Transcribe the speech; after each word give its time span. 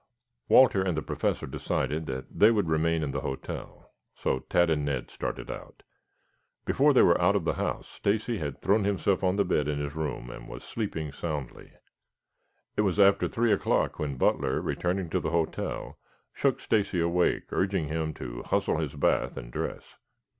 Walter 0.49 0.81
and 0.81 0.97
the 0.97 1.03
Professor 1.03 1.45
decided 1.45 2.07
that 2.07 2.25
they 2.39 2.49
would 2.49 2.67
remain 2.67 3.03
in 3.03 3.11
the 3.11 3.21
hotel, 3.21 3.91
so 4.15 4.39
Tad 4.49 4.71
and 4.71 4.83
Ned 4.83 5.11
started 5.11 5.51
out. 5.51 5.83
Before 6.65 6.91
they 6.91 7.03
were 7.03 7.21
out 7.21 7.35
of 7.35 7.45
the 7.45 7.53
house, 7.53 7.87
Stacy 7.87 8.39
had 8.39 8.59
thrown 8.63 8.83
himself 8.83 9.23
on 9.23 9.35
the 9.35 9.45
bed 9.45 9.67
in 9.67 9.77
his 9.77 9.93
room, 9.93 10.31
and 10.31 10.47
was 10.49 10.63
sleeping 10.63 11.11
soundly. 11.11 11.73
It 12.75 12.81
was 12.81 12.99
after 12.99 13.27
three 13.27 13.51
o'clock 13.53 13.99
when 13.99 14.17
Butler, 14.17 14.59
returning 14.59 15.07
to 15.11 15.19
the 15.19 15.29
hotel, 15.29 15.99
shook 16.33 16.59
Stacy 16.61 16.99
awake, 16.99 17.43
urging 17.51 17.87
him 17.87 18.15
to 18.15 18.41
hustle 18.41 18.77
his 18.79 18.95
bath 18.95 19.37
and 19.37 19.51
dress. 19.53 19.97